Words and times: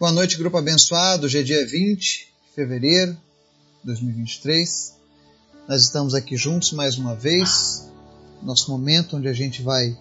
Boa 0.00 0.12
noite, 0.12 0.38
grupo 0.38 0.56
abençoado. 0.56 1.26
Hoje 1.26 1.40
é 1.40 1.42
dia 1.42 1.66
20 1.66 1.98
de 1.98 2.54
fevereiro 2.54 3.12
de 3.12 3.18
2023. 3.84 4.94
Nós 5.68 5.82
estamos 5.82 6.14
aqui 6.14 6.38
juntos 6.38 6.72
mais 6.72 6.96
uma 6.96 7.14
vez, 7.14 7.86
nosso 8.42 8.70
momento 8.70 9.18
onde 9.18 9.28
a 9.28 9.34
gente 9.34 9.60
vai 9.60 9.94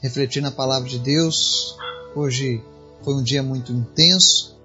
refletir 0.00 0.40
na 0.40 0.50
palavra 0.50 0.88
de 0.88 0.98
Deus. 0.98 1.76
Hoje 2.16 2.64
foi 3.02 3.12
um 3.12 3.22
dia 3.22 3.42
muito 3.42 3.70
intenso, 3.70 4.56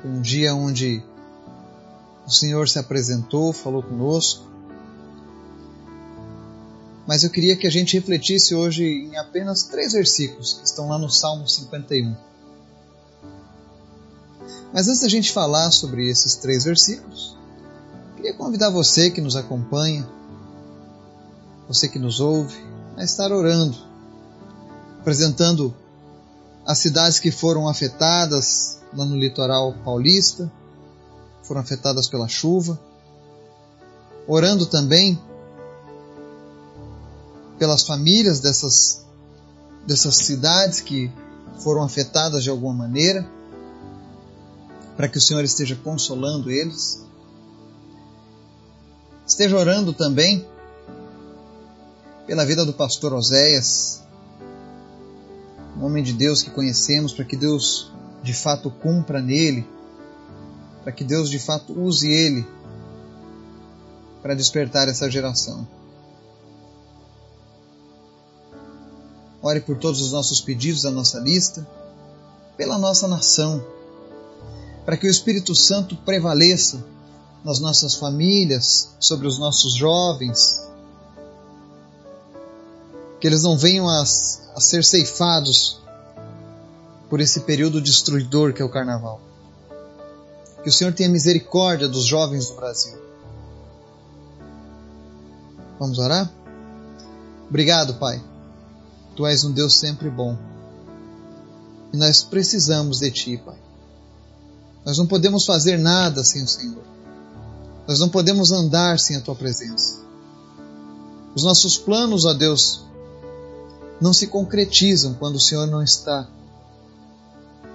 foi 0.00 0.10
um 0.10 0.22
dia 0.22 0.54
onde 0.54 1.04
o 2.26 2.30
Senhor 2.30 2.66
se 2.70 2.78
apresentou, 2.78 3.52
falou 3.52 3.82
conosco. 3.82 4.48
Mas 7.10 7.24
eu 7.24 7.30
queria 7.30 7.56
que 7.56 7.66
a 7.66 7.70
gente 7.70 7.98
refletisse 7.98 8.54
hoje 8.54 8.84
em 8.84 9.16
apenas 9.16 9.64
três 9.64 9.94
versículos 9.94 10.52
que 10.52 10.64
estão 10.64 10.88
lá 10.88 10.96
no 10.96 11.10
Salmo 11.10 11.44
51. 11.48 12.14
Mas 14.72 14.86
antes 14.86 15.00
da 15.00 15.08
gente 15.08 15.32
falar 15.32 15.72
sobre 15.72 16.08
esses 16.08 16.36
três 16.36 16.62
versículos, 16.62 17.36
queria 18.14 18.32
convidar 18.34 18.70
você 18.70 19.10
que 19.10 19.20
nos 19.20 19.34
acompanha, 19.34 20.08
você 21.66 21.88
que 21.88 21.98
nos 21.98 22.20
ouve, 22.20 22.64
a 22.96 23.02
estar 23.02 23.32
orando, 23.32 23.76
apresentando 25.00 25.74
as 26.64 26.78
cidades 26.78 27.18
que 27.18 27.32
foram 27.32 27.68
afetadas 27.68 28.78
lá 28.94 29.04
no 29.04 29.16
litoral 29.16 29.74
paulista, 29.84 30.48
foram 31.42 31.60
afetadas 31.60 32.06
pela 32.08 32.28
chuva, 32.28 32.80
orando 34.28 34.64
também 34.64 35.20
pelas 37.60 37.82
famílias 37.86 38.40
dessas, 38.40 39.04
dessas 39.86 40.16
cidades 40.16 40.80
que 40.80 41.12
foram 41.62 41.82
afetadas 41.82 42.42
de 42.42 42.48
alguma 42.48 42.72
maneira 42.72 43.30
para 44.96 45.06
que 45.06 45.18
o 45.18 45.20
Senhor 45.20 45.44
esteja 45.44 45.76
consolando 45.76 46.50
eles. 46.50 47.04
Esteja 49.26 49.58
orando 49.58 49.92
também 49.92 50.46
pela 52.26 52.46
vida 52.46 52.64
do 52.64 52.72
pastor 52.72 53.12
Oséias, 53.12 54.02
um 55.76 55.84
homem 55.84 56.02
de 56.02 56.14
Deus 56.14 56.42
que 56.42 56.50
conhecemos, 56.50 57.12
para 57.12 57.26
que 57.26 57.36
Deus 57.36 57.92
de 58.22 58.32
fato 58.32 58.70
cumpra 58.70 59.20
nele, 59.20 59.68
para 60.82 60.92
que 60.92 61.04
Deus 61.04 61.28
de 61.28 61.38
fato 61.38 61.78
use 61.78 62.10
ele 62.10 62.46
para 64.22 64.34
despertar 64.34 64.88
essa 64.88 65.10
geração. 65.10 65.68
Ore 69.42 69.60
por 69.60 69.78
todos 69.78 70.00
os 70.00 70.12
nossos 70.12 70.40
pedidos 70.40 70.82
da 70.82 70.90
nossa 70.90 71.18
lista, 71.18 71.66
pela 72.56 72.78
nossa 72.78 73.08
nação 73.08 73.64
para 74.84 74.96
que 74.96 75.06
o 75.06 75.10
Espírito 75.10 75.54
Santo 75.54 75.94
prevaleça 75.94 76.84
nas 77.44 77.60
nossas 77.60 77.94
famílias, 77.94 78.90
sobre 78.98 79.26
os 79.26 79.38
nossos 79.38 79.74
jovens, 79.74 80.60
que 83.20 83.26
eles 83.26 83.42
não 83.42 83.56
venham 83.56 83.88
a, 83.88 84.00
a 84.02 84.60
ser 84.60 84.84
ceifados 84.84 85.80
por 87.08 87.20
esse 87.20 87.40
período 87.40 87.80
destruidor 87.80 88.52
que 88.52 88.60
é 88.60 88.64
o 88.64 88.68
carnaval. 88.68 89.20
Que 90.62 90.68
o 90.68 90.72
Senhor 90.72 90.92
tenha 90.92 91.08
misericórdia 91.08 91.88
dos 91.88 92.04
jovens 92.04 92.48
do 92.48 92.54
Brasil. 92.56 92.98
Vamos 95.78 95.98
orar? 95.98 96.30
Obrigado, 97.48 97.94
Pai. 97.94 98.20
Tu 99.20 99.26
és 99.26 99.44
um 99.44 99.52
Deus 99.52 99.78
sempre 99.78 100.08
bom. 100.08 100.34
E 101.92 101.96
nós 101.98 102.22
precisamos 102.22 103.00
de 103.00 103.10
Ti, 103.10 103.36
Pai. 103.36 103.58
Nós 104.82 104.96
não 104.96 105.06
podemos 105.06 105.44
fazer 105.44 105.78
nada 105.78 106.24
sem 106.24 106.42
o 106.42 106.48
Senhor. 106.48 106.82
Nós 107.86 108.00
não 108.00 108.08
podemos 108.08 108.50
andar 108.50 108.98
sem 108.98 109.16
a 109.16 109.20
tua 109.20 109.34
presença. 109.34 109.98
Os 111.34 111.44
nossos 111.44 111.76
planos, 111.76 112.24
ó 112.24 112.32
Deus, 112.32 112.86
não 114.00 114.14
se 114.14 114.26
concretizam 114.26 115.12
quando 115.12 115.34
o 115.34 115.40
Senhor 115.40 115.66
não 115.66 115.82
está 115.82 116.26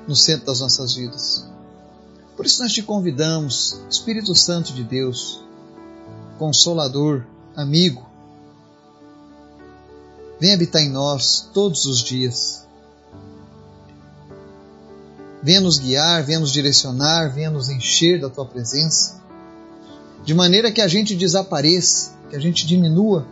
no 0.07 0.16
centro 0.16 0.47
das 0.47 0.61
nossas 0.61 0.95
vidas. 0.95 1.45
Por 2.35 2.47
isso 2.47 2.59
nós 2.63 2.73
te 2.73 2.81
convidamos, 2.81 3.79
Espírito 3.88 4.34
Santo 4.34 4.73
de 4.73 4.84
Deus, 4.84 5.44
Consolador, 6.39 7.23
amigo, 7.55 8.03
vem 10.40 10.53
habitar 10.53 10.81
em 10.81 10.90
nós 10.90 11.50
todos 11.53 11.85
os 11.85 12.03
dias 12.03 12.66
venha 15.46 15.62
nos 15.62 15.78
guiar, 15.78 16.23
venha 16.23 16.40
nos 16.40 16.51
direcionar, 16.51 17.31
venha 17.31 17.51
nos 17.51 17.69
encher 17.69 18.19
da 18.19 18.31
tua 18.31 18.47
presença, 18.47 19.22
de 20.23 20.34
maneira 20.34 20.72
que 20.72 20.81
a 20.81 20.88
gente 20.88 21.16
desapareça, 21.16 22.13
que 22.31 22.35
a 22.35 22.40
gente 22.40 22.66
diminua 22.66 23.28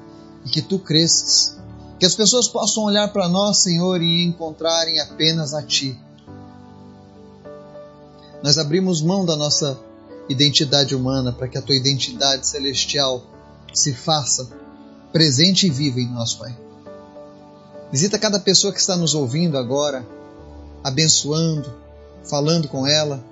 e 0.46 0.50
que 0.50 0.62
tu 0.62 0.78
cresças. 0.78 1.58
Que 2.00 2.06
as 2.06 2.14
pessoas 2.14 2.48
possam 2.48 2.84
olhar 2.84 3.12
para 3.12 3.28
nós, 3.28 3.64
Senhor, 3.64 4.00
e 4.00 4.24
encontrarem 4.26 5.00
apenas 5.00 5.56
a 5.56 5.64
Ti. 5.64 5.98
Nós 8.44 8.60
abrimos 8.60 9.02
mão 9.02 9.26
da 9.26 9.36
nossa 9.36 9.80
identidade 10.30 10.96
humana 10.96 11.32
para 11.32 11.48
que 11.48 11.58
a 11.58 11.62
Tua 11.64 11.76
identidade 11.76 12.46
celestial 12.46 13.24
se 13.74 13.92
faça 13.92 14.52
presente 15.12 15.66
e 15.66 15.72
viva 15.72 16.00
em 16.00 16.12
nós, 16.12 16.36
Pai. 16.36 16.63
Visita 17.94 18.18
cada 18.18 18.40
pessoa 18.40 18.74
que 18.74 18.80
está 18.80 18.98
nos 18.98 19.14
ouvindo 19.14 19.56
agora, 19.56 20.04
abençoando, 20.84 21.72
falando 22.24 22.68
com 22.68 22.88
ela, 22.88 23.24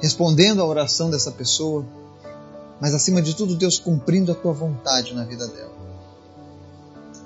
respondendo 0.00 0.62
à 0.62 0.64
oração 0.64 1.10
dessa 1.10 1.32
pessoa, 1.32 1.84
mas 2.80 2.94
acima 2.94 3.20
de 3.20 3.34
tudo, 3.34 3.56
Deus 3.56 3.80
cumprindo 3.80 4.30
a 4.30 4.34
tua 4.36 4.52
vontade 4.52 5.12
na 5.12 5.24
vida 5.24 5.48
dela. 5.48 5.74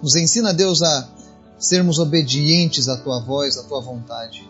Nos 0.02 0.16
ensina, 0.16 0.54
Deus, 0.54 0.82
a 0.82 1.06
sermos 1.58 1.98
obedientes 1.98 2.88
à 2.88 2.96
tua 2.96 3.20
voz, 3.20 3.58
à 3.58 3.64
tua 3.64 3.82
vontade. 3.82 4.48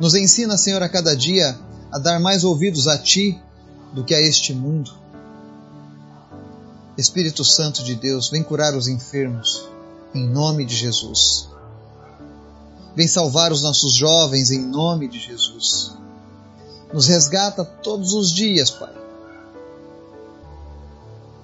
Nos 0.00 0.14
ensina, 0.14 0.56
Senhor, 0.56 0.82
a 0.82 0.88
cada 0.88 1.14
dia 1.14 1.58
a 1.92 1.98
dar 1.98 2.18
mais 2.18 2.42
ouvidos 2.42 2.88
a 2.88 2.96
ti 2.96 3.38
do 3.92 4.02
que 4.02 4.14
a 4.14 4.20
este 4.20 4.54
mundo. 4.54 4.94
Espírito 6.96 7.44
Santo 7.44 7.82
de 7.84 7.94
Deus, 7.94 8.30
vem 8.30 8.42
curar 8.42 8.74
os 8.74 8.88
enfermos, 8.88 9.70
em 10.14 10.28
nome 10.28 10.64
de 10.64 10.74
Jesus. 10.74 11.48
Vem 12.94 13.08
salvar 13.08 13.52
os 13.52 13.62
nossos 13.62 13.94
jovens 13.94 14.50
em 14.50 14.60
nome 14.60 15.08
de 15.08 15.18
Jesus. 15.18 15.92
Nos 16.92 17.06
resgata 17.06 17.64
todos 17.64 18.12
os 18.12 18.30
dias, 18.30 18.70
Pai. 18.70 18.92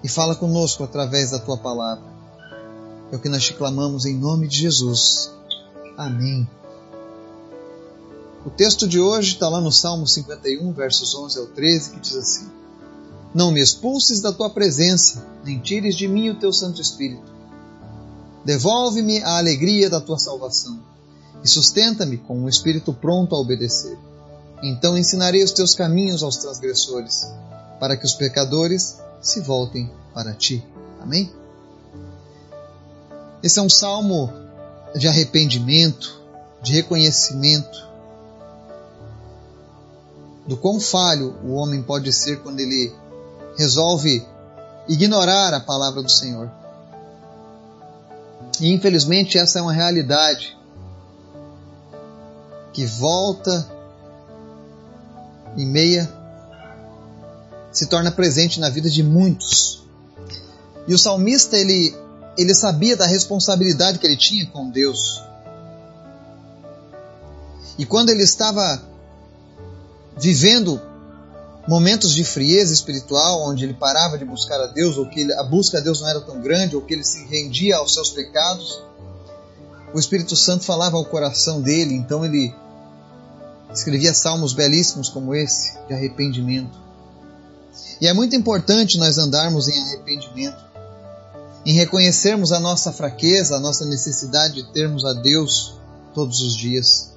E 0.05 0.09
fala 0.09 0.34
conosco 0.34 0.84
através 0.84 1.31
da 1.31 1.39
tua 1.39 1.56
palavra. 1.56 2.05
É 3.11 3.17
o 3.17 3.19
que 3.19 3.29
nós 3.29 3.43
te 3.43 3.55
clamamos 3.55 4.05
em 4.05 4.15
nome 4.15 4.47
de 4.47 4.59
Jesus. 4.59 5.31
Amém. 5.97 6.49
O 8.45 8.50
texto 8.50 8.87
de 8.87 9.00
hoje 9.00 9.33
está 9.33 9.49
lá 9.49 9.61
no 9.61 9.73
Salmo 9.73 10.06
51, 10.06 10.73
versos 10.73 11.15
11 11.15 11.39
ao 11.39 11.47
13, 11.47 11.91
que 11.91 12.00
diz 12.00 12.17
assim: 12.17 12.49
Não 13.35 13.50
me 13.50 13.61
expulses 13.61 14.21
da 14.21 14.33
tua 14.33 14.50
presença, 14.50 15.27
nem 15.43 15.59
tires 15.59 15.97
de 15.97 16.06
mim 16.06 16.29
o 16.29 16.39
teu 16.39 16.53
Santo 16.53 16.81
Espírito. 16.81 17.38
Devolve-me 18.44 19.22
a 19.22 19.38
alegria 19.38 19.91
da 19.91 20.00
tua 20.00 20.19
salvação 20.19 20.81
e 21.43 21.49
sustenta-me 21.49 22.19
com 22.19 22.38
um 22.38 22.49
espírito 22.49 22.93
pronto 22.93 23.34
a 23.34 23.38
obedecer. 23.38 23.99
Então 24.62 24.99
ensinarei 24.99 25.43
os 25.43 25.53
teus 25.53 25.75
caminhos 25.75 26.22
aos 26.22 26.37
transgressores, 26.37 27.26
para 27.78 27.97
que 27.97 28.04
os 28.04 28.15
pecadores 28.15 28.99
se 29.21 29.41
voltem 29.41 29.91
para 30.12 30.32
ti. 30.34 30.65
Amém? 31.00 31.32
Esse 33.43 33.59
é 33.59 33.62
um 33.62 33.71
salmo 33.71 34.32
de 34.97 35.06
arrependimento, 35.06 36.20
de 36.60 36.72
reconhecimento 36.72 37.87
do 40.46 40.56
quão 40.56 40.81
falho 40.81 41.37
o 41.44 41.52
homem 41.52 41.82
pode 41.82 42.12
ser 42.12 42.41
quando 42.41 42.58
ele 42.58 42.93
resolve 43.56 44.26
ignorar 44.88 45.52
a 45.52 45.61
palavra 45.61 46.02
do 46.02 46.11
Senhor. 46.11 46.50
E 48.60 48.72
infelizmente 48.72 49.38
essa 49.38 49.58
é 49.58 49.62
uma 49.62 49.72
realidade 49.72 50.56
que 52.72 52.84
volta 52.87 53.69
e 55.56 55.64
meia 55.64 56.08
se 57.72 57.87
torna 57.87 58.10
presente 58.10 58.60
na 58.60 58.69
vida 58.69 58.88
de 58.90 59.02
muitos. 59.02 59.82
E 60.87 60.94
o 60.94 60.99
salmista 60.99 61.56
ele 61.56 61.94
ele 62.37 62.55
sabia 62.55 62.96
da 62.96 63.05
responsabilidade 63.05 63.99
que 63.99 64.06
ele 64.06 64.16
tinha 64.16 64.46
com 64.46 64.70
Deus. 64.70 65.20
E 67.76 67.84
quando 67.84 68.10
ele 68.10 68.22
estava 68.22 68.81
vivendo 70.16 70.81
momentos 71.69 72.15
de 72.15 72.25
frieza 72.25 72.73
espiritual, 72.73 73.47
onde 73.47 73.62
ele 73.62 73.75
parava 73.75 74.17
de 74.17 74.25
buscar 74.25 74.59
a 74.59 74.69
Deus, 74.69 74.97
ou 74.97 75.06
que 75.06 75.31
a 75.35 75.43
busca 75.43 75.76
a 75.76 75.81
Deus 75.82 76.00
não 76.00 76.09
era 76.09 76.20
tão 76.23 76.41
grande, 76.41 76.75
ou 76.75 76.81
que 76.81 76.94
ele 76.94 77.05
se 77.05 77.26
rendia 77.26 77.76
aos 77.76 77.93
seus 77.93 78.09
pecados, 78.09 78.82
o 79.93 79.99
Espírito 79.99 80.35
Santo 80.35 80.65
falava 80.65 80.97
ao 80.97 81.05
coração 81.05 81.61
dele, 81.61 81.94
então 81.94 82.25
ele 82.25 82.55
escrevia 83.70 84.15
salmos 84.15 84.55
belíssimos 84.55 85.11
como 85.11 85.35
esse, 85.35 85.76
de 85.87 85.93
arrependimento. 85.93 86.79
E 88.00 88.06
é 88.06 88.15
muito 88.15 88.35
importante 88.35 88.97
nós 88.97 89.19
andarmos 89.19 89.69
em 89.69 89.79
arrependimento, 89.79 90.65
em 91.67 91.75
reconhecermos 91.75 92.50
a 92.50 92.59
nossa 92.59 92.93
fraqueza, 92.94 93.56
a 93.56 93.61
nossa 93.61 93.85
necessidade 93.85 94.55
de 94.55 94.73
termos 94.73 95.05
a 95.05 95.12
Deus 95.12 95.75
todos 96.15 96.41
os 96.41 96.56
dias. 96.56 97.12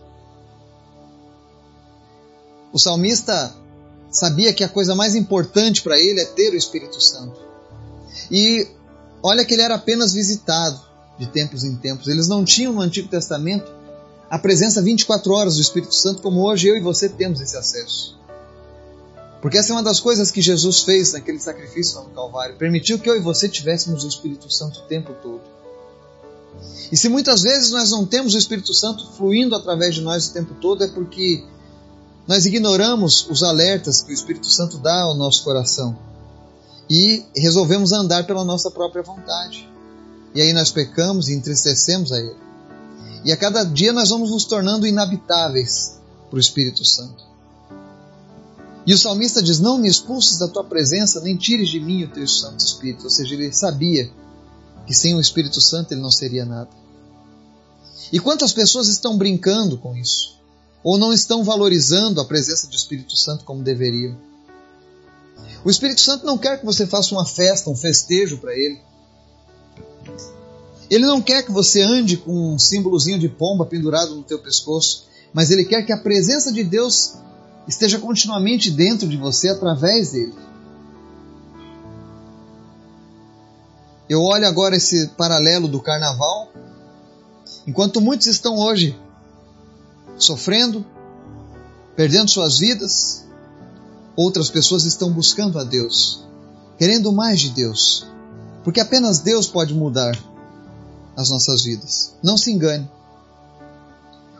O 2.73 2.79
salmista 2.79 3.60
sabia 4.11 4.53
que 4.53 4.63
a 4.63 4.69
coisa 4.69 4.93
mais 4.93 5.15
importante 5.15 5.81
para 5.81 5.97
ele 5.97 6.19
é 6.19 6.25
ter 6.25 6.51
o 6.51 6.57
Espírito 6.57 7.01
Santo. 7.01 7.39
E 8.29 8.67
olha 9.23 9.45
que 9.45 9.53
ele 9.53 9.61
era 9.61 9.75
apenas 9.75 10.13
visitado 10.13 10.79
de 11.17 11.27
tempos 11.27 11.63
em 11.63 11.75
tempos. 11.75 12.07
Eles 12.07 12.27
não 12.27 12.43
tinham 12.43 12.73
no 12.73 12.81
Antigo 12.81 13.07
Testamento 13.07 13.71
a 14.29 14.37
presença 14.37 14.81
24 14.81 15.33
horas 15.33 15.55
do 15.55 15.61
Espírito 15.61 15.95
Santo 15.95 16.21
como 16.21 16.41
hoje 16.41 16.67
eu 16.67 16.75
e 16.75 16.81
você 16.81 17.07
temos 17.07 17.41
esse 17.41 17.55
acesso. 17.55 18.19
Porque 19.41 19.57
essa 19.57 19.71
é 19.71 19.75
uma 19.75 19.83
das 19.83 19.99
coisas 19.99 20.29
que 20.29 20.41
Jesus 20.41 20.81
fez 20.81 21.13
naquele 21.13 21.39
sacrifício 21.39 21.99
no 22.01 22.09
Calvário. 22.11 22.57
Permitiu 22.57 22.99
que 22.99 23.09
eu 23.09 23.17
e 23.17 23.19
você 23.19 23.49
tivéssemos 23.49 24.03
o 24.03 24.07
Espírito 24.07 24.51
Santo 24.53 24.81
o 24.81 24.83
tempo 24.83 25.13
todo. 25.21 25.41
E 26.91 26.97
se 26.97 27.09
muitas 27.09 27.41
vezes 27.41 27.71
nós 27.71 27.89
não 27.89 28.05
temos 28.05 28.35
o 28.35 28.37
Espírito 28.37 28.73
Santo 28.73 29.11
fluindo 29.13 29.55
através 29.55 29.95
de 29.95 30.01
nós 30.01 30.27
o 30.27 30.33
tempo 30.33 30.53
todo, 30.55 30.83
é 30.83 30.87
porque 30.87 31.43
nós 32.31 32.45
ignoramos 32.45 33.27
os 33.29 33.43
alertas 33.43 34.01
que 34.01 34.09
o 34.09 34.13
Espírito 34.13 34.47
Santo 34.47 34.77
dá 34.77 35.01
ao 35.01 35.13
nosso 35.13 35.43
coração 35.43 35.99
e 36.89 37.25
resolvemos 37.35 37.91
andar 37.91 38.25
pela 38.25 38.45
nossa 38.45 38.71
própria 38.71 39.03
vontade. 39.03 39.69
E 40.33 40.41
aí 40.41 40.53
nós 40.53 40.71
pecamos 40.71 41.27
e 41.27 41.33
entristecemos 41.33 42.09
a 42.13 42.17
Ele. 42.17 42.37
E 43.25 43.33
a 43.33 43.35
cada 43.35 43.65
dia 43.65 43.91
nós 43.91 44.11
vamos 44.11 44.31
nos 44.31 44.45
tornando 44.45 44.87
inabitáveis 44.87 45.99
para 46.29 46.37
o 46.37 46.39
Espírito 46.39 46.85
Santo. 46.85 47.21
E 48.87 48.93
o 48.93 48.97
salmista 48.97 49.43
diz: 49.43 49.59
Não 49.59 49.77
me 49.77 49.89
expulses 49.89 50.37
da 50.37 50.47
tua 50.47 50.63
presença, 50.63 51.19
nem 51.19 51.35
tires 51.35 51.67
de 51.67 51.81
mim 51.81 52.05
o 52.05 52.11
teu 52.11 52.25
Santo 52.29 52.61
Espírito. 52.61 53.03
Ou 53.03 53.09
seja, 53.09 53.35
ele 53.35 53.51
sabia 53.51 54.09
que 54.87 54.93
sem 54.93 55.15
o 55.15 55.19
Espírito 55.19 55.59
Santo 55.59 55.91
ele 55.91 55.99
não 55.99 56.09
seria 56.09 56.45
nada. 56.45 56.69
E 58.09 58.21
quantas 58.21 58.53
pessoas 58.53 58.87
estão 58.87 59.17
brincando 59.17 59.77
com 59.77 59.97
isso? 59.97 60.39
Ou 60.83 60.97
não 60.97 61.13
estão 61.13 61.43
valorizando 61.43 62.19
a 62.19 62.25
presença 62.25 62.67
do 62.67 62.75
Espírito 62.75 63.15
Santo 63.15 63.45
como 63.45 63.63
deveriam? 63.63 64.17
O 65.63 65.69
Espírito 65.69 66.01
Santo 66.01 66.25
não 66.25 66.37
quer 66.37 66.59
que 66.59 66.65
você 66.65 66.87
faça 66.87 67.13
uma 67.13 67.25
festa, 67.25 67.69
um 67.69 67.75
festejo 67.75 68.37
para 68.37 68.53
ele. 68.53 68.81
Ele 70.89 71.05
não 71.05 71.21
quer 71.21 71.43
que 71.43 71.51
você 71.51 71.81
ande 71.81 72.17
com 72.17 72.53
um 72.53 72.59
símbolozinho 72.59 73.19
de 73.19 73.29
pomba 73.29 73.65
pendurado 73.65 74.15
no 74.15 74.23
teu 74.23 74.39
pescoço, 74.39 75.07
mas 75.31 75.51
ele 75.51 75.65
quer 75.65 75.83
que 75.83 75.93
a 75.93 75.97
presença 75.97 76.51
de 76.51 76.63
Deus 76.63 77.13
esteja 77.67 77.99
continuamente 77.99 78.71
dentro 78.71 79.07
de 79.07 79.17
você 79.17 79.49
através 79.49 80.11
dele. 80.11 80.33
Eu 84.09 84.21
olho 84.23 84.45
agora 84.45 84.75
esse 84.75 85.07
paralelo 85.09 85.67
do 85.69 85.79
carnaval, 85.79 86.51
enquanto 87.65 88.01
muitos 88.01 88.27
estão 88.27 88.57
hoje 88.57 88.99
sofrendo, 90.17 90.85
perdendo 91.95 92.29
suas 92.29 92.59
vidas, 92.59 93.25
outras 94.15 94.49
pessoas 94.49 94.85
estão 94.85 95.11
buscando 95.11 95.59
a 95.59 95.63
Deus, 95.63 96.23
querendo 96.77 97.11
mais 97.11 97.39
de 97.39 97.49
Deus, 97.49 98.05
porque 98.63 98.79
apenas 98.79 99.19
Deus 99.19 99.47
pode 99.47 99.73
mudar 99.73 100.17
as 101.15 101.29
nossas 101.29 101.63
vidas. 101.63 102.13
Não 102.23 102.37
se 102.37 102.51
engane. 102.51 102.89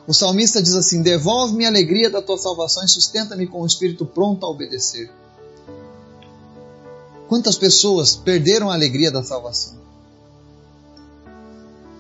O 0.08 0.14
salmista 0.14 0.62
diz 0.62 0.74
assim: 0.74 1.02
Devolve-me 1.02 1.66
a 1.66 1.70
alegria 1.70 2.10
da 2.10 2.22
tua 2.22 2.38
salvação 2.38 2.84
e 2.84 2.90
sustenta-me 2.90 3.48
com 3.48 3.62
o 3.62 3.66
espírito 3.66 4.06
pronto 4.06 4.46
a 4.46 4.50
obedecer. 4.50 5.12
Quantas 7.28 7.58
pessoas 7.58 8.16
perderam 8.16 8.70
a 8.70 8.74
alegria 8.74 9.12
da 9.12 9.24
salvação? 9.24 9.80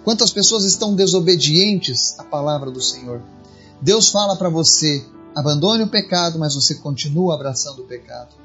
Quantas 0.04 0.32
pessoas 0.32 0.66
estão 0.66 0.96
desobedientes 0.96 2.20
à 2.20 2.24
palavra 2.24 2.72
do 2.72 2.82
Senhor? 2.82 3.22
Deus 3.81 4.10
fala 4.10 4.36
para 4.36 4.50
você: 4.50 5.06
abandone 5.36 5.83
o 5.83 5.89
pecado, 5.89 6.38
mas 6.38 6.54
você 6.54 6.75
continua 6.75 7.36
abraçando 7.36 7.81
o 7.81 7.88
pecado. 7.88 8.36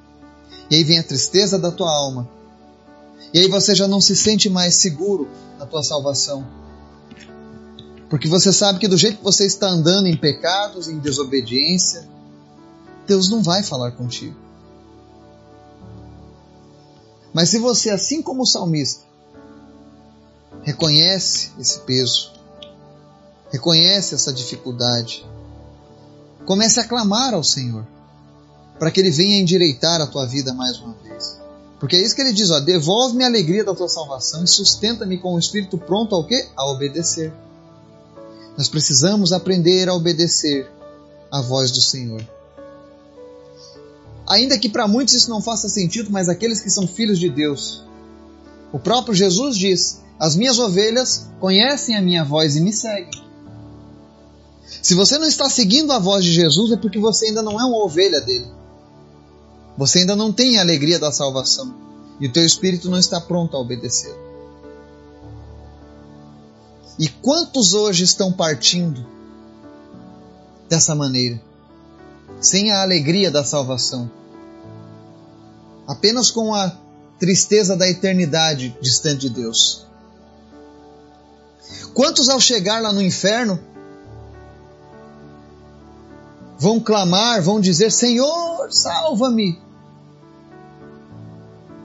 E 0.71 0.77
aí 0.77 0.85
vem 0.85 0.99
a 0.99 1.05
tristeza 1.05 1.59
da 1.59 1.71
tua 1.71 1.91
alma. 1.91 2.29
E 3.33 3.39
aí 3.39 3.49
você 3.49 3.75
já 3.75 3.87
não 3.87 4.01
se 4.01 4.17
sente 4.17 4.49
mais 4.49 4.77
seguro 4.77 5.29
na 5.59 5.67
tua 5.67 5.83
salvação. 5.83 6.47
Porque 8.09 8.29
você 8.29 8.53
sabe 8.53 8.79
que 8.79 8.89
do 8.89 8.97
jeito 8.97 9.19
que 9.19 9.25
você 9.25 9.47
está 9.47 9.69
andando 9.69 10.07
em 10.07 10.17
pecados, 10.17 10.89
em 10.89 10.99
desobediência, 10.99 12.09
Deus 13.07 13.29
não 13.29 13.43
vai 13.43 13.63
falar 13.63 13.93
contigo. 13.93 14.37
Mas 17.33 17.51
se 17.51 17.59
você, 17.59 17.91
assim 17.91 18.23
como 18.23 18.43
o 18.43 18.47
salmista, 18.47 19.05
reconhece 20.63 21.53
esse 21.59 21.81
peso, 21.81 22.33
reconhece 23.57 24.15
essa 24.15 24.33
dificuldade, 24.33 25.27
comece 26.45 26.79
a 26.79 26.85
clamar 26.85 27.35
ao 27.35 27.43
Senhor 27.43 27.87
para 28.79 28.91
que 28.91 29.01
Ele 29.01 29.11
venha 29.11 29.41
endireitar 29.41 30.01
a 30.01 30.07
tua 30.07 30.27
vida 30.27 30.53
mais 30.53 30.79
uma 30.79 30.95
vez. 31.03 31.37
Porque 31.79 31.97
é 31.97 32.03
isso 32.03 32.15
que 32.15 32.23
ele 32.23 32.33
diz, 32.33 32.51
ó, 32.51 32.59
devolve-me 32.61 33.23
a 33.23 33.27
alegria 33.27 33.63
da 33.63 33.75
tua 33.75 33.89
salvação 33.89 34.43
e 34.43 34.49
sustenta-me 34.49 35.19
com 35.19 35.35
o 35.35 35.39
espírito 35.39 35.77
pronto 35.77 36.15
ao 36.15 36.27
quê? 36.27 36.49
A 36.57 36.71
obedecer. 36.71 37.33
Nós 38.57 38.69
precisamos 38.69 39.33
aprender 39.33 39.87
a 39.89 39.95
obedecer 39.95 40.71
à 41.31 41.43
voz 41.43 41.71
do 41.71 41.83
Senhor. 41.83 42.27
Ainda 44.27 44.59
que 44.59 44.71
para 44.71 44.89
muitos 44.89 45.15
isso 45.15 45.29
não 45.29 45.43
faça 45.43 45.69
sentido, 45.69 46.11
mas 46.11 46.31
aqueles 46.31 46.61
que 46.61 46.71
são 46.71 46.89
filhos 46.89 47.19
de 47.19 47.29
Deus, 47.29 47.85
o 48.73 48.79
próprio 48.79 49.15
Jesus 49.15 49.57
diz: 49.57 50.01
As 50.19 50.35
minhas 50.35 50.59
ovelhas 50.59 51.27
conhecem 51.39 51.95
a 51.95 52.03
minha 52.03 52.25
voz 52.25 52.57
e 52.57 52.61
me 52.61 52.73
seguem. 52.73 53.26
Se 54.67 54.95
você 54.95 55.19
não 55.19 55.27
está 55.27 55.49
seguindo 55.49 55.93
a 55.93 55.99
voz 55.99 56.25
de 56.25 56.33
Jesus, 56.33 56.73
é 56.73 56.77
porque 56.77 56.99
você 56.99 57.27
ainda 57.27 57.43
não 57.43 57.61
é 57.61 57.65
uma 57.65 57.85
ovelha 57.85 58.21
dele. 58.21 58.47
Você 59.77 60.01
ainda 60.01 60.17
não 60.17 60.33
tem 60.33 60.59
a 60.59 60.63
alegria 60.63 60.99
da 60.99 61.13
salvação 61.13 61.75
e 62.19 62.27
o 62.27 62.33
teu 62.33 62.45
espírito 62.45 62.89
não 62.89 62.99
está 62.99 63.21
pronto 63.21 63.57
a 63.57 63.61
obedecer. 63.61 64.15
E 66.99 67.09
quantos 67.09 67.75
hoje 67.75 68.05
estão 68.05 68.33
partindo 68.33 69.07
dessa 70.69 70.95
maneira, 70.95 71.41
sem 72.41 72.73
a 72.73 72.81
alegria 72.81 73.31
da 73.31 73.45
salvação, 73.45 74.11
apenas 75.87 76.31
com 76.31 76.55
a 76.55 76.75
tristeza 77.19 77.77
da 77.77 77.89
eternidade 77.89 78.77
distante 78.81 79.29
de 79.29 79.31
Deus? 79.31 79.85
Quantos 81.93 82.29
ao 82.29 82.41
chegar 82.41 82.81
lá 82.81 82.93
no 82.93 83.03
inferno 83.03 83.61
vão 86.59 86.81
clamar, 86.81 87.43
vão 87.43 87.61
dizer: 87.61 87.91
Senhor, 87.91 88.73
salva-me? 88.73 89.61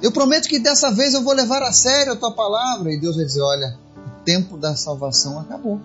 Eu 0.01 0.11
prometo 0.11 0.47
que 0.47 0.59
dessa 0.59 0.91
vez 0.91 1.13
eu 1.13 1.21
vou 1.21 1.33
levar 1.33 1.61
a 1.61 1.71
sério 1.71 2.13
a 2.13 2.15
tua 2.15 2.33
palavra. 2.33 2.91
E 2.91 2.99
Deus 2.99 3.15
vai 3.15 3.25
dizer: 3.25 3.41
Olha, 3.41 3.77
tempo 4.25 4.57
da 4.57 4.75
salvação 4.75 5.39
acabou. 5.39 5.79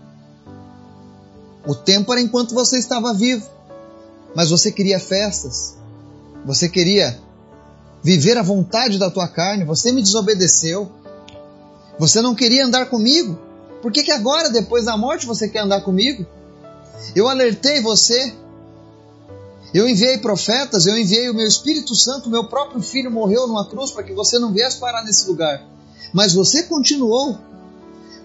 O 1.66 1.74
tempo 1.74 2.12
era 2.12 2.20
enquanto 2.20 2.54
você 2.54 2.78
estava 2.78 3.12
vivo, 3.12 3.48
mas 4.34 4.50
você 4.50 4.70
queria 4.70 5.00
festas, 5.00 5.76
você 6.44 6.68
queria 6.68 7.18
viver 8.02 8.38
a 8.38 8.42
vontade 8.42 8.98
da 8.98 9.10
tua 9.10 9.26
carne, 9.26 9.64
você 9.64 9.90
me 9.90 10.00
desobedeceu, 10.00 10.88
você 11.98 12.22
não 12.22 12.36
queria 12.36 12.64
andar 12.64 12.86
comigo, 12.86 13.36
por 13.82 13.90
que, 13.90 14.04
que 14.04 14.12
agora, 14.12 14.48
depois 14.48 14.84
da 14.84 14.96
morte, 14.96 15.26
você 15.26 15.48
quer 15.48 15.60
andar 15.60 15.80
comigo? 15.80 16.24
Eu 17.14 17.28
alertei 17.28 17.80
você, 17.80 18.32
eu 19.74 19.88
enviei 19.88 20.18
profetas, 20.18 20.86
eu 20.86 20.96
enviei 20.96 21.28
o 21.28 21.34
meu 21.34 21.46
Espírito 21.46 21.94
Santo, 21.94 22.30
meu 22.30 22.44
próprio 22.44 22.80
filho 22.82 23.10
morreu 23.10 23.46
numa 23.46 23.68
cruz 23.68 23.90
para 23.90 24.02
que 24.02 24.12
você 24.12 24.38
não 24.38 24.52
viesse 24.52 24.78
parar 24.78 25.04
nesse 25.04 25.28
lugar. 25.28 25.62
Mas 26.12 26.32
você 26.32 26.62
continuou 26.62 27.38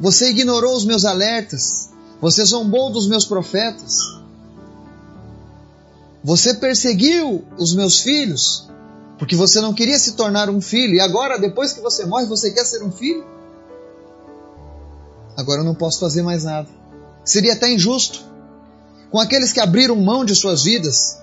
você 0.01 0.31
ignorou 0.31 0.75
os 0.75 0.83
meus 0.83 1.05
alertas. 1.05 1.91
Você 2.19 2.43
zombou 2.43 2.91
dos 2.91 3.07
meus 3.07 3.23
profetas. 3.23 3.99
Você 6.23 6.55
perseguiu 6.55 7.45
os 7.55 7.75
meus 7.75 7.99
filhos 7.99 8.67
porque 9.19 9.35
você 9.35 9.61
não 9.61 9.75
queria 9.75 9.99
se 9.99 10.13
tornar 10.13 10.49
um 10.49 10.59
filho. 10.59 10.95
E 10.95 10.99
agora, 10.99 11.37
depois 11.37 11.71
que 11.71 11.81
você 11.81 12.03
morre, 12.07 12.25
você 12.25 12.49
quer 12.49 12.65
ser 12.65 12.81
um 12.81 12.91
filho? 12.91 13.23
Agora 15.37 15.61
eu 15.61 15.65
não 15.65 15.75
posso 15.75 15.99
fazer 15.99 16.23
mais 16.23 16.43
nada. 16.43 16.67
Seria 17.23 17.53
até 17.53 17.71
injusto 17.71 18.25
com 19.11 19.19
aqueles 19.19 19.53
que 19.53 19.59
abriram 19.59 19.95
mão 19.95 20.25
de 20.25 20.35
suas 20.35 20.63
vidas, 20.63 21.20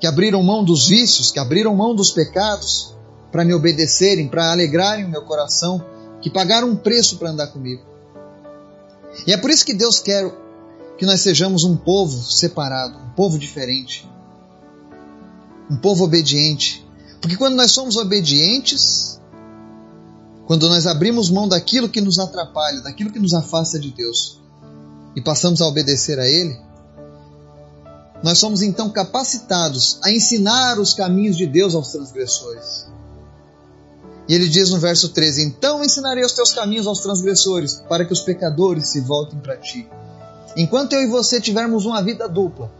que 0.00 0.06
abriram 0.06 0.42
mão 0.42 0.64
dos 0.64 0.88
vícios, 0.88 1.30
que 1.30 1.38
abriram 1.38 1.76
mão 1.76 1.94
dos 1.94 2.10
pecados, 2.10 2.96
para 3.30 3.44
me 3.44 3.52
obedecerem, 3.54 4.28
para 4.28 4.50
alegrarem 4.50 5.04
o 5.04 5.08
meu 5.08 5.22
coração, 5.22 5.84
que 6.22 6.30
pagaram 6.30 6.70
um 6.70 6.76
preço 6.76 7.18
para 7.18 7.30
andar 7.30 7.48
comigo. 7.48 7.82
E 9.26 9.32
é 9.32 9.36
por 9.36 9.50
isso 9.50 9.64
que 9.64 9.74
Deus 9.74 9.98
quer 9.98 10.30
que 10.98 11.06
nós 11.06 11.20
sejamos 11.20 11.64
um 11.64 11.76
povo 11.76 12.22
separado, 12.22 12.98
um 12.98 13.10
povo 13.10 13.38
diferente, 13.38 14.08
um 15.70 15.76
povo 15.76 16.04
obediente. 16.04 16.86
Porque 17.20 17.36
quando 17.36 17.54
nós 17.54 17.70
somos 17.70 17.96
obedientes, 17.96 19.20
quando 20.46 20.68
nós 20.68 20.86
abrimos 20.86 21.30
mão 21.30 21.46
daquilo 21.46 21.88
que 21.88 22.00
nos 22.00 22.18
atrapalha, 22.18 22.80
daquilo 22.80 23.12
que 23.12 23.18
nos 23.18 23.34
afasta 23.34 23.78
de 23.78 23.90
Deus, 23.90 24.40
e 25.14 25.20
passamos 25.20 25.60
a 25.60 25.66
obedecer 25.66 26.18
a 26.18 26.26
Ele, 26.26 26.58
nós 28.22 28.38
somos 28.38 28.62
então 28.62 28.90
capacitados 28.90 29.98
a 30.04 30.10
ensinar 30.10 30.78
os 30.78 30.92
caminhos 30.92 31.36
de 31.36 31.46
Deus 31.46 31.74
aos 31.74 31.90
transgressores. 31.90 32.86
E 34.28 34.34
ele 34.34 34.48
diz 34.48 34.70
no 34.70 34.78
verso 34.78 35.08
13: 35.08 35.42
Então 35.42 35.82
ensinarei 35.82 36.24
os 36.24 36.32
teus 36.32 36.52
caminhos 36.52 36.86
aos 36.86 37.00
transgressores, 37.00 37.82
para 37.88 38.04
que 38.04 38.12
os 38.12 38.20
pecadores 38.20 38.88
se 38.88 39.00
voltem 39.00 39.38
para 39.38 39.56
ti. 39.56 39.88
Enquanto 40.56 40.92
eu 40.92 41.02
e 41.02 41.06
você 41.06 41.40
tivermos 41.40 41.86
uma 41.86 42.02
vida 42.02 42.28
dupla, 42.28 42.70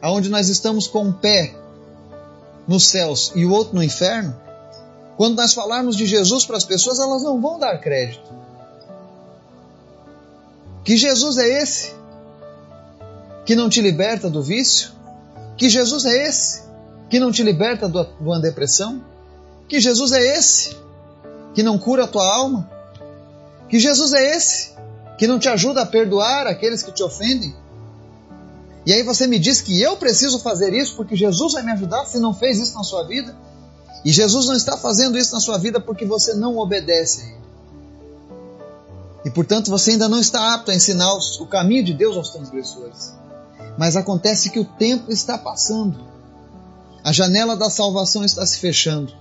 aonde 0.00 0.28
nós 0.28 0.48
estamos 0.48 0.86
com 0.86 1.04
um 1.04 1.12
pé 1.12 1.54
nos 2.66 2.86
céus 2.86 3.32
e 3.34 3.44
o 3.44 3.52
outro 3.52 3.74
no 3.74 3.82
inferno, 3.82 4.36
quando 5.16 5.36
nós 5.36 5.52
falarmos 5.52 5.96
de 5.96 6.06
Jesus 6.06 6.44
para 6.44 6.56
as 6.56 6.64
pessoas, 6.64 6.98
elas 6.98 7.22
não 7.22 7.40
vão 7.40 7.58
dar 7.58 7.78
crédito. 7.78 8.32
Que 10.84 10.96
Jesus 10.96 11.38
é 11.38 11.62
esse 11.62 12.01
que 13.44 13.54
não 13.54 13.68
te 13.68 13.80
liberta 13.80 14.30
do 14.30 14.42
vício? 14.42 14.92
Que 15.56 15.68
Jesus 15.68 16.04
é 16.04 16.28
esse 16.28 16.62
que 17.08 17.20
não 17.20 17.30
te 17.30 17.42
liberta 17.42 17.88
de 17.88 18.06
uma 18.20 18.40
depressão? 18.40 19.04
Que 19.68 19.80
Jesus 19.80 20.12
é 20.12 20.38
esse 20.38 20.76
que 21.54 21.62
não 21.62 21.78
cura 21.78 22.04
a 22.04 22.08
tua 22.08 22.26
alma? 22.26 22.70
Que 23.68 23.78
Jesus 23.78 24.12
é 24.12 24.36
esse 24.36 24.72
que 25.18 25.26
não 25.26 25.38
te 25.38 25.48
ajuda 25.48 25.82
a 25.82 25.86
perdoar 25.86 26.46
aqueles 26.46 26.82
que 26.82 26.92
te 26.92 27.02
ofendem? 27.02 27.54
E 28.84 28.92
aí 28.92 29.02
você 29.02 29.26
me 29.26 29.38
diz 29.38 29.60
que 29.60 29.80
eu 29.80 29.96
preciso 29.96 30.38
fazer 30.40 30.72
isso 30.72 30.96
porque 30.96 31.14
Jesus 31.14 31.52
vai 31.52 31.62
me 31.62 31.72
ajudar 31.72 32.04
se 32.06 32.18
não 32.18 32.34
fez 32.34 32.58
isso 32.58 32.74
na 32.74 32.82
sua 32.82 33.04
vida? 33.06 33.36
E 34.04 34.10
Jesus 34.10 34.46
não 34.46 34.56
está 34.56 34.76
fazendo 34.76 35.16
isso 35.16 35.32
na 35.32 35.40
sua 35.40 35.58
vida 35.58 35.80
porque 35.80 36.04
você 36.04 36.34
não 36.34 36.58
obedece 36.58 37.22
a 37.22 37.24
Ele. 37.26 37.42
E 39.24 39.30
portanto 39.30 39.70
você 39.70 39.92
ainda 39.92 40.08
não 40.08 40.18
está 40.18 40.54
apto 40.54 40.70
a 40.70 40.74
ensinar 40.74 41.14
o 41.14 41.46
caminho 41.46 41.84
de 41.84 41.94
Deus 41.94 42.16
aos 42.16 42.30
transgressores. 42.30 43.12
Mas 43.78 43.96
acontece 43.96 44.50
que 44.50 44.60
o 44.60 44.64
tempo 44.64 45.10
está 45.10 45.38
passando. 45.38 45.98
A 47.04 47.12
janela 47.12 47.56
da 47.56 47.70
salvação 47.70 48.24
está 48.24 48.46
se 48.46 48.58
fechando. 48.58 49.12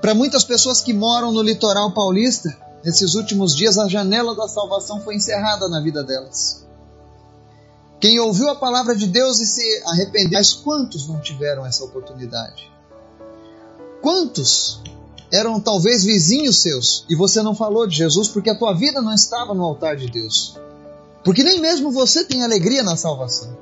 Para 0.00 0.14
muitas 0.14 0.44
pessoas 0.44 0.80
que 0.80 0.92
moram 0.92 1.32
no 1.32 1.42
litoral 1.42 1.92
paulista, 1.92 2.54
nesses 2.84 3.14
últimos 3.14 3.54
dias 3.54 3.78
a 3.78 3.88
janela 3.88 4.34
da 4.34 4.48
salvação 4.48 5.00
foi 5.00 5.14
encerrada 5.14 5.68
na 5.68 5.80
vida 5.80 6.02
delas. 6.02 6.66
Quem 8.00 8.18
ouviu 8.18 8.48
a 8.50 8.56
palavra 8.56 8.96
de 8.96 9.06
Deus 9.06 9.38
e 9.38 9.46
se 9.46 9.82
arrependeu, 9.86 10.38
mas 10.38 10.52
quantos 10.52 11.06
não 11.06 11.20
tiveram 11.20 11.64
essa 11.64 11.84
oportunidade? 11.84 12.68
Quantos 14.02 14.82
eram 15.32 15.60
talvez 15.60 16.02
vizinhos 16.02 16.60
seus 16.60 17.06
e 17.08 17.14
você 17.14 17.40
não 17.40 17.54
falou 17.54 17.86
de 17.86 17.96
Jesus 17.96 18.26
porque 18.26 18.50
a 18.50 18.58
tua 18.58 18.74
vida 18.74 19.00
não 19.00 19.14
estava 19.14 19.54
no 19.54 19.62
altar 19.62 19.96
de 19.96 20.08
Deus? 20.08 20.58
Porque 21.24 21.44
nem 21.44 21.60
mesmo 21.60 21.90
você 21.92 22.24
tem 22.24 22.42
alegria 22.42 22.82
na 22.82 22.96
salvação. 22.96 23.56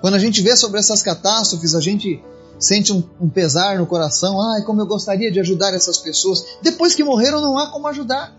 Quando 0.00 0.14
a 0.14 0.18
gente 0.18 0.40
vê 0.40 0.56
sobre 0.56 0.78
essas 0.78 1.02
catástrofes, 1.02 1.74
a 1.74 1.80
gente 1.80 2.22
sente 2.58 2.92
um, 2.92 3.02
um, 3.20 3.28
pesar 3.28 3.78
no 3.78 3.86
coração. 3.86 4.40
Ai, 4.52 4.62
como 4.62 4.80
eu 4.80 4.86
gostaria 4.86 5.30
de 5.30 5.40
ajudar 5.40 5.74
essas 5.74 5.98
pessoas. 5.98 6.44
Depois 6.62 6.94
que 6.94 7.04
morreram, 7.04 7.40
não 7.40 7.58
há 7.58 7.70
como 7.70 7.86
ajudar. 7.88 8.34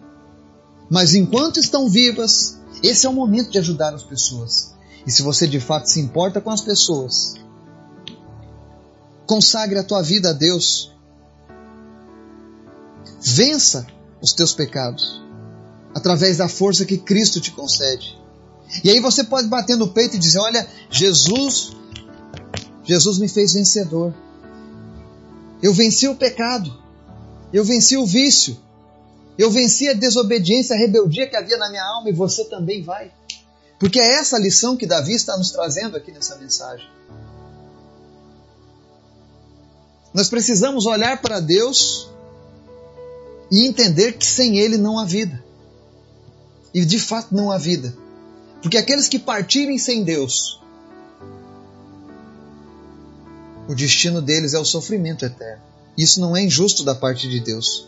Mas 0.90 1.14
enquanto 1.14 1.60
estão 1.60 1.90
vivas, 1.90 2.58
esse 2.82 3.06
é 3.06 3.10
o 3.10 3.14
momento 3.14 3.52
de 3.52 3.60
ajudar 3.60 3.94
as 3.94 4.04
pessoas. 4.04 4.74
E 5.06 5.12
se 5.12 5.22
você 5.22 5.48
de 5.48 5.60
fato 5.60 5.88
se 5.88 6.00
importa 6.00 6.42
com 6.42 6.50
as 6.50 6.62
pessoas, 6.62 7.36
consagre 9.28 9.78
a 9.78 9.84
tua 9.84 10.02
vida 10.02 10.30
a 10.32 10.34
Deus. 10.34 10.96
Vença 13.22 13.86
os 14.22 14.34
teus 14.34 14.54
pecados 14.54 15.27
através 15.98 16.38
da 16.38 16.48
força 16.48 16.86
que 16.86 16.96
Cristo 16.96 17.42
te 17.42 17.50
concede. 17.50 18.16
E 18.84 18.90
aí 18.92 19.00
você 19.00 19.24
pode 19.24 19.48
bater 19.48 19.76
no 19.76 19.88
peito 19.88 20.16
e 20.16 20.20
dizer: 20.20 20.38
Olha, 20.38 20.68
Jesus 20.92 21.72
Jesus 22.84 23.18
me 23.18 23.28
fez 23.28 23.54
vencedor. 23.54 24.14
Eu 25.62 25.74
venci 25.74 26.08
o 26.08 26.16
pecado. 26.16 26.72
Eu 27.52 27.66
venci 27.66 27.98
o 27.98 28.06
vício. 28.06 28.56
Eu 29.40 29.50
venci 29.50 29.90
a 29.90 29.94
desobediência, 29.94 30.76
a 30.76 30.80
rebeldia 30.80 31.28
que 31.28 31.36
havia 31.36 31.58
na 31.58 31.70
minha 31.70 31.84
alma 31.84 32.10
e 32.10 32.14
você 32.14 32.46
também 32.46 32.84
vai. 32.84 33.12
Porque 33.80 34.00
é 34.00 34.20
essa 34.20 34.38
lição 34.38 34.78
que 34.78 34.86
Davi 34.86 35.14
está 35.14 35.36
nos 35.36 35.50
trazendo 35.50 35.98
aqui 35.98 36.12
nessa 36.12 36.38
mensagem. 36.38 36.88
Nós 40.14 40.30
precisamos 40.30 40.86
olhar 40.86 41.22
para 41.22 41.40
Deus 41.40 42.08
e 43.52 43.66
entender 43.66 44.14
que 44.14 44.26
sem 44.26 44.60
Ele 44.60 44.78
não 44.78 45.00
há 45.00 45.06
vida. 45.06 45.47
E 46.74 46.86
de 46.86 47.00
fato 47.00 47.34
não 47.34 47.52
há 47.52 47.58
vida. 47.58 47.96
Porque 48.62 48.78
aqueles 48.78 49.08
que 49.08 49.20
partirem 49.20 49.78
sem 49.78 50.04
Deus 50.04 50.58
o 53.68 53.76
destino 53.76 54.22
deles 54.22 54.54
é 54.54 54.60
o 54.60 54.66
sofrimento 54.66 55.26
eterno. 55.26 55.62
Isso 55.98 56.22
não 56.22 56.38
é 56.38 56.42
injusto 56.42 56.84
da 56.84 56.96
parte 56.96 57.28
de 57.28 57.40
Deus. 57.40 57.88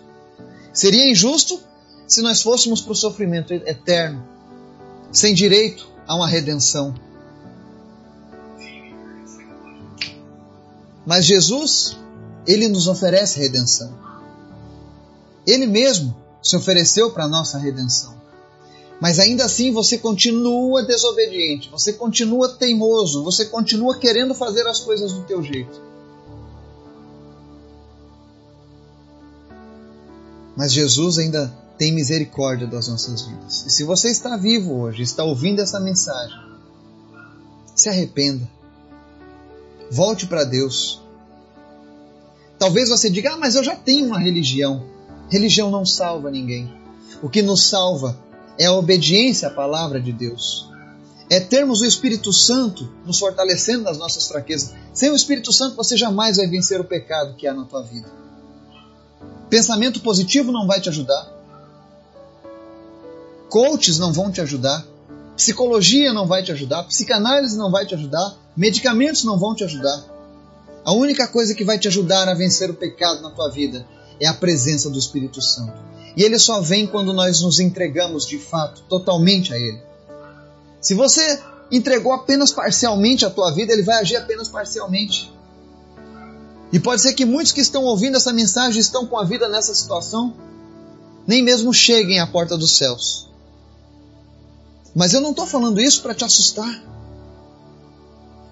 Seria 0.74 1.10
injusto 1.10 1.60
se 2.08 2.22
nós 2.22 2.42
fôssemos 2.42 2.82
para 2.82 2.92
o 2.92 2.96
sofrimento 2.96 3.54
eterno, 3.54 4.28
sem 5.12 5.34
direito 5.34 5.88
a 6.06 6.16
uma 6.16 6.28
redenção. 6.28 6.94
Mas 11.06 11.26
Jesus, 11.26 11.98
ele 12.46 12.68
nos 12.68 12.88
oferece 12.88 13.40
redenção. 13.40 13.98
Ele 15.48 15.66
mesmo 15.66 16.16
se 16.44 16.58
ofereceu 16.58 17.12
para 17.12 17.24
a 17.24 17.28
nossa 17.28 17.58
redenção. 17.58 18.19
Mas 19.00 19.18
ainda 19.18 19.46
assim 19.46 19.72
você 19.72 19.98
continua 19.98 20.84
desobediente, 20.84 21.70
você 21.70 21.94
continua 21.94 22.50
teimoso, 22.50 23.24
você 23.24 23.46
continua 23.46 23.98
querendo 23.98 24.36
fazer 24.36 24.68
as 24.68 24.82
coisas 24.82 25.14
do 25.14 25.24
teu 25.24 25.42
jeito. 25.42 25.82
Mas 30.56 30.74
Jesus 30.74 31.18
ainda 31.18 31.48
tem 31.78 31.94
misericórdia 31.94 32.68
das 32.68 32.90
nossas 32.90 33.22
vidas. 33.22 33.66
E 33.66 33.70
se 33.70 33.86
você 33.86 34.10
está 34.10 34.36
vivo 34.36 34.82
hoje, 34.82 35.02
está 35.02 35.24
ouvindo 35.24 35.62
essa 35.62 35.80
mensagem, 35.80 36.38
se 37.74 37.88
arrependa. 37.88 38.46
Volte 39.90 40.28
para 40.28 40.44
Deus. 40.44 41.02
Talvez 42.58 42.90
você 42.90 43.10
diga: 43.10 43.34
"Ah, 43.34 43.38
mas 43.38 43.56
eu 43.56 43.64
já 43.64 43.78
tenho 43.78 44.08
uma 44.08 44.20
religião". 44.20 44.84
Religião 45.30 45.72
não 45.72 45.86
salva 45.86 46.30
ninguém. 46.30 46.70
O 47.24 47.30
que 47.30 47.42
nos 47.42 47.70
salva 47.70 48.18
é 48.60 48.66
a 48.66 48.74
obediência 48.74 49.48
à 49.48 49.52
palavra 49.52 50.02
de 50.02 50.12
Deus. 50.12 50.68
É 51.30 51.40
termos 51.40 51.80
o 51.80 51.86
Espírito 51.86 52.34
Santo 52.34 52.92
nos 53.06 53.18
fortalecendo 53.18 53.84
nas 53.84 53.98
nossas 53.98 54.28
fraquezas. 54.28 54.74
Sem 54.94 55.10
o 55.10 55.16
Espírito 55.16 55.54
Santo 55.54 55.78
você 55.78 55.96
jamais 55.96 56.36
vai 56.36 56.48
vencer 56.48 56.82
o 56.82 56.84
pecado 56.84 57.36
que 57.36 57.48
há 57.48 57.54
na 57.54 57.64
tua 57.64 57.84
vida. 57.84 58.10
Pensamento 59.50 60.02
positivo 60.02 60.52
não 60.52 60.68
vai 60.68 60.82
te 60.82 60.90
ajudar. 60.90 61.32
Coaches 63.48 63.98
não 63.98 64.12
vão 64.12 64.30
te 64.30 64.42
ajudar. 64.42 64.86
Psicologia 65.38 66.12
não 66.12 66.28
vai 66.28 66.44
te 66.44 66.52
ajudar. 66.52 66.84
Psicanálise 66.84 67.58
não 67.58 67.72
vai 67.72 67.86
te 67.86 67.96
ajudar. 67.96 68.36
Medicamentos 68.58 69.24
não 69.24 69.40
vão 69.40 69.56
te 69.56 69.64
ajudar. 69.64 70.04
A 70.84 70.92
única 70.92 71.28
coisa 71.28 71.54
que 71.56 71.64
vai 71.64 71.80
te 71.80 71.88
ajudar 71.88 72.28
a 72.28 72.34
vencer 72.34 72.70
o 72.70 72.74
pecado 72.74 73.22
na 73.22 73.32
tua 73.32 73.50
vida 73.50 73.86
é 74.20 74.28
a 74.28 74.34
presença 74.34 74.90
do 74.90 75.00
Espírito 75.00 75.42
Santo. 75.42 75.90
E 76.20 76.24
ele 76.24 76.38
só 76.38 76.60
vem 76.60 76.86
quando 76.86 77.14
nós 77.14 77.40
nos 77.40 77.62
entregamos 77.62 78.28
de 78.28 78.38
fato, 78.38 78.84
totalmente 78.90 79.54
a 79.54 79.58
ele. 79.58 79.82
Se 80.82 80.94
você 80.94 81.42
entregou 81.72 82.12
apenas 82.12 82.52
parcialmente 82.52 83.26
a 83.26 83.30
tua 83.30 83.52
vida, 83.52 83.72
ele 83.72 83.84
vai 83.84 84.02
agir 84.02 84.18
apenas 84.18 84.50
parcialmente. 84.50 85.32
E 86.74 86.80
pode 86.80 87.02
ser 87.04 87.14
que 87.14 87.24
muitos 87.24 87.54
que 87.54 87.62
estão 87.62 87.86
ouvindo 87.86 88.18
essa 88.18 88.34
mensagem 88.34 88.82
estão 88.82 89.08
com 89.08 89.18
a 89.18 89.24
vida 89.24 89.48
nessa 89.48 89.74
situação, 89.74 90.34
nem 91.26 91.42
mesmo 91.42 91.74
cheguem 91.74 92.20
à 92.20 92.28
porta 92.28 92.58
dos 92.58 92.76
céus. 92.76 93.30
Mas 94.94 95.14
eu 95.14 95.22
não 95.22 95.30
estou 95.30 95.48
falando 95.48 95.80
isso 95.80 96.02
para 96.02 96.14
te 96.14 96.26
assustar. 96.26 96.84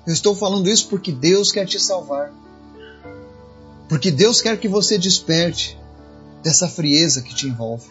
Eu 0.06 0.14
estou 0.14 0.34
falando 0.34 0.70
isso 0.70 0.88
porque 0.88 1.12
Deus 1.12 1.52
quer 1.52 1.66
te 1.66 1.82
salvar. 1.82 2.32
Porque 3.90 4.10
Deus 4.10 4.40
quer 4.40 4.58
que 4.58 4.70
você 4.70 4.98
desperte 4.98 5.78
dessa 6.48 6.70
frieza 6.70 7.22
que 7.22 7.36
te 7.36 7.46
envolve. 7.46 7.90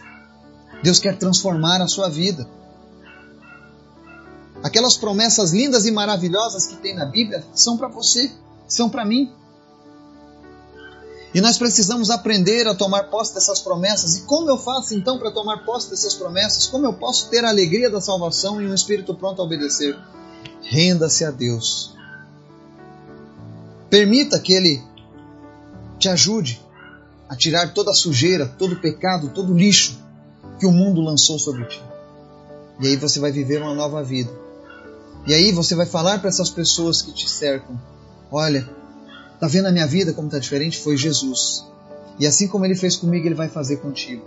Deus 0.81 0.97
quer 0.97 1.15
transformar 1.15 1.79
a 1.79 1.87
sua 1.87 2.09
vida. 2.09 2.49
Aquelas 4.63 4.97
promessas 4.97 5.53
lindas 5.53 5.85
e 5.85 5.91
maravilhosas 5.91 6.65
que 6.65 6.75
tem 6.77 6.95
na 6.95 7.05
Bíblia 7.05 7.45
são 7.53 7.77
para 7.77 7.87
você, 7.87 8.31
são 8.67 8.89
para 8.89 9.05
mim. 9.05 9.31
E 11.35 11.39
nós 11.39 11.59
precisamos 11.59 12.09
aprender 12.09 12.67
a 12.67 12.73
tomar 12.73 13.11
posse 13.11 13.35
dessas 13.35 13.59
promessas. 13.59 14.15
E 14.15 14.21
como 14.21 14.49
eu 14.49 14.57
faço 14.57 14.95
então 14.95 15.19
para 15.19 15.29
tomar 15.29 15.63
posse 15.63 15.91
dessas 15.91 16.15
promessas? 16.15 16.65
Como 16.65 16.83
eu 16.83 16.93
posso 16.93 17.29
ter 17.29 17.45
a 17.45 17.49
alegria 17.49 17.91
da 17.91 18.01
salvação 18.01 18.59
e 18.59 18.67
um 18.67 18.73
espírito 18.73 19.13
pronto 19.13 19.39
a 19.39 19.45
obedecer? 19.45 19.95
Renda-se 20.63 21.23
a 21.23 21.29
Deus. 21.29 21.95
Permita 23.87 24.39
que 24.39 24.53
Ele 24.53 24.81
te 25.99 26.09
ajude 26.09 26.65
a 27.29 27.35
tirar 27.35 27.73
toda 27.73 27.91
a 27.91 27.95
sujeira, 27.95 28.45
todo 28.45 28.73
o 28.73 28.81
pecado, 28.81 29.29
todo 29.29 29.53
o 29.53 29.57
lixo 29.57 29.99
que 30.59 30.65
o 30.65 30.71
mundo 30.71 31.01
lançou 31.01 31.37
sobre 31.37 31.65
ti. 31.65 31.81
E 32.79 32.87
aí 32.87 32.95
você 32.95 33.19
vai 33.19 33.31
viver 33.31 33.61
uma 33.61 33.73
nova 33.73 34.03
vida. 34.03 34.31
E 35.25 35.33
aí 35.33 35.51
você 35.51 35.75
vai 35.75 35.85
falar 35.85 36.19
para 36.19 36.29
essas 36.29 36.49
pessoas 36.49 37.01
que 37.01 37.11
te 37.11 37.29
cercam: 37.29 37.79
Olha, 38.31 38.67
tá 39.39 39.47
vendo 39.47 39.67
a 39.67 39.71
minha 39.71 39.87
vida 39.87 40.13
como 40.13 40.27
está 40.27 40.39
diferente? 40.39 40.79
Foi 40.79 40.95
Jesus. 40.95 41.65
E 42.19 42.25
assim 42.25 42.47
como 42.47 42.65
ele 42.65 42.75
fez 42.75 42.95
comigo, 42.95 43.27
ele 43.27 43.35
vai 43.35 43.49
fazer 43.49 43.77
contigo. 43.77 44.25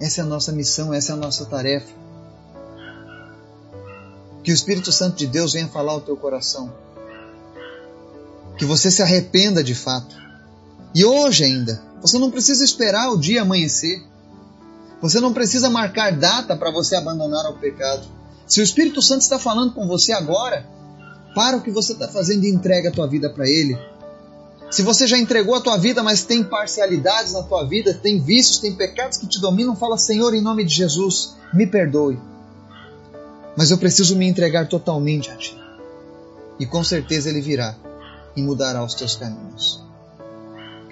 Essa 0.00 0.20
é 0.20 0.24
a 0.24 0.26
nossa 0.26 0.52
missão, 0.52 0.92
essa 0.92 1.12
é 1.12 1.14
a 1.14 1.18
nossa 1.18 1.44
tarefa. 1.46 1.92
Que 4.42 4.50
o 4.50 4.54
Espírito 4.54 4.92
Santo 4.92 5.16
de 5.16 5.26
Deus 5.26 5.54
venha 5.54 5.68
falar 5.68 5.92
ao 5.92 6.00
teu 6.00 6.16
coração. 6.16 6.72
Que 8.58 8.64
você 8.64 8.90
se 8.90 9.02
arrependa 9.02 9.64
de 9.64 9.74
fato. 9.74 10.14
E 10.94 11.04
hoje 11.04 11.44
ainda, 11.44 11.82
você 12.00 12.18
não 12.18 12.30
precisa 12.30 12.64
esperar 12.64 13.10
o 13.10 13.18
dia 13.18 13.42
amanhecer. 13.42 14.02
Você 15.02 15.20
não 15.20 15.32
precisa 15.32 15.68
marcar 15.68 16.12
data 16.12 16.56
para 16.56 16.70
você 16.70 16.94
abandonar 16.94 17.50
o 17.50 17.58
pecado. 17.58 18.06
Se 18.46 18.60
o 18.60 18.64
Espírito 18.64 19.02
Santo 19.02 19.22
está 19.22 19.38
falando 19.38 19.72
com 19.72 19.86
você 19.88 20.12
agora, 20.12 20.66
para 21.34 21.56
o 21.56 21.60
que 21.60 21.70
você 21.70 21.92
está 21.92 22.08
fazendo 22.08 22.44
e 22.44 22.50
entrega 22.50 22.88
a 22.88 22.92
tua 22.92 23.06
vida 23.08 23.28
para 23.28 23.48
Ele. 23.48 23.76
Se 24.70 24.82
você 24.82 25.06
já 25.06 25.18
entregou 25.18 25.54
a 25.54 25.60
tua 25.60 25.76
vida, 25.76 26.02
mas 26.02 26.24
tem 26.24 26.42
parcialidades 26.42 27.32
na 27.32 27.42
tua 27.42 27.64
vida, 27.64 27.92
tem 27.92 28.20
vícios, 28.20 28.58
tem 28.58 28.74
pecados 28.74 29.18
que 29.18 29.26
te 29.26 29.40
dominam, 29.40 29.76
fala: 29.76 29.98
Senhor, 29.98 30.34
em 30.34 30.40
nome 30.40 30.64
de 30.64 30.74
Jesus, 30.74 31.36
me 31.52 31.66
perdoe. 31.66 32.18
Mas 33.56 33.70
eu 33.70 33.78
preciso 33.78 34.16
me 34.16 34.26
entregar 34.26 34.68
totalmente 34.68 35.30
a 35.30 35.36
Ti. 35.36 35.56
E 36.58 36.66
com 36.66 36.82
certeza 36.82 37.28
Ele 37.28 37.40
virá 37.40 37.76
e 38.36 38.42
mudará 38.42 38.82
os 38.84 38.94
teus 38.94 39.16
caminhos. 39.16 39.83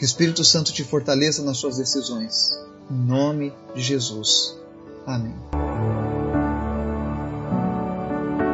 Que 0.02 0.06
o 0.06 0.08
Espírito 0.08 0.42
Santo 0.42 0.72
te 0.72 0.82
fortaleça 0.82 1.44
nas 1.44 1.58
suas 1.58 1.76
decisões. 1.76 2.58
Em 2.90 3.06
nome 3.06 3.52
de 3.72 3.80
Jesus. 3.80 4.58
Amém. 5.06 5.36